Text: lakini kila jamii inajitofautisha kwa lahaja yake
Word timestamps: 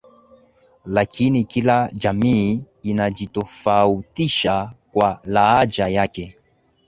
lakini 0.85 1.43
kila 1.43 1.89
jamii 1.93 2.61
inajitofautisha 2.83 4.73
kwa 4.91 5.19
lahaja 5.25 5.87
yake 5.87 6.37